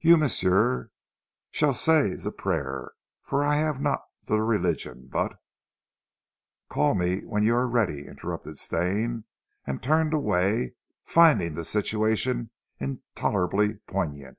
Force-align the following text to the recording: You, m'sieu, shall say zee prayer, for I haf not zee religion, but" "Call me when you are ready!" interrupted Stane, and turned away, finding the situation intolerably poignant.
You, 0.00 0.16
m'sieu, 0.16 0.88
shall 1.50 1.74
say 1.74 2.16
zee 2.16 2.30
prayer, 2.30 2.92
for 3.22 3.44
I 3.44 3.56
haf 3.56 3.78
not 3.78 4.02
zee 4.26 4.36
religion, 4.38 5.08
but" 5.12 5.38
"Call 6.70 6.94
me 6.94 7.26
when 7.26 7.42
you 7.42 7.54
are 7.56 7.68
ready!" 7.68 8.06
interrupted 8.06 8.56
Stane, 8.56 9.24
and 9.66 9.82
turned 9.82 10.14
away, 10.14 10.72
finding 11.04 11.54
the 11.54 11.64
situation 11.64 12.48
intolerably 12.80 13.74
poignant. 13.86 14.38